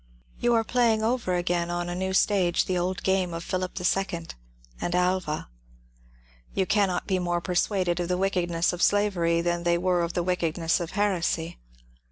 You 0.39 0.55
are 0.55 0.63
playing 0.63 1.03
over 1.03 1.35
again 1.35 1.69
on 1.69 1.87
a 1.87 1.93
new 1.93 2.11
stage 2.11 2.65
the 2.65 2.75
old 2.75 3.03
game 3.03 3.35
of 3.35 3.43
Philip 3.43 3.75
the 3.75 3.83
Second 3.83 4.33
and 4.81 4.95
Alva. 4.95 5.47
You 6.55 6.65
cannot 6.65 7.05
be 7.05 7.19
more 7.19 7.39
persuaded 7.39 7.99
of 7.99 8.07
the 8.07 8.17
wickedness 8.17 8.73
of 8.73 8.81
slavery 8.81 9.41
than 9.41 9.61
they 9.61 9.77
were 9.77 10.01
of 10.01 10.13
the 10.13 10.23
wickedness 10.23 10.79
of 10.79 10.93
heresy. 10.97 11.59